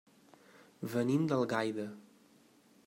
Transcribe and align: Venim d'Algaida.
Venim 0.93 1.29
d'Algaida. 1.33 1.87